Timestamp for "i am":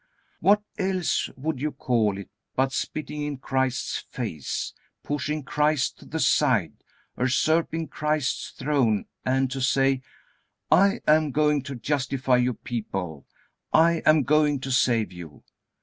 10.71-11.29, 13.71-14.23